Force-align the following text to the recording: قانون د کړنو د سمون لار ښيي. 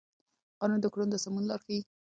قانون 0.59 0.79
د 0.81 0.85
کړنو 0.93 1.11
د 1.11 1.15
سمون 1.23 1.43
لار 1.47 1.59
ښيي. 1.65 1.79